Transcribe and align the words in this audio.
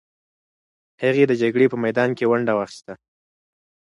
هغې 1.03 1.23
د 1.27 1.33
جګړې 1.41 1.67
په 1.69 1.77
میدان 1.83 2.09
کې 2.17 2.29
ونډه 2.31 2.53
واخیسته. 2.55 2.93